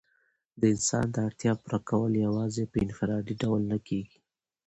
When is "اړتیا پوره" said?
1.27-1.79